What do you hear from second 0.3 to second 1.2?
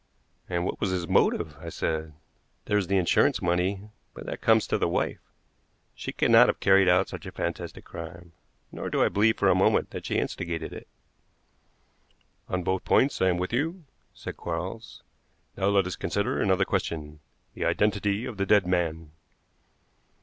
"And what was his